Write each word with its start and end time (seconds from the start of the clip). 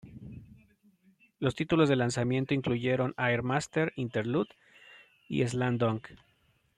Los 1.37 1.53
títulos 1.53 1.87
de 1.87 1.95
lanzamiento 1.95 2.55
incluyeron 2.55 3.13
"Air 3.19 3.43
Master", 3.43 3.93
"Interlude" 3.95 4.49
y 5.29 5.45
"Slam 5.47 5.77
Dunk". 5.77 6.07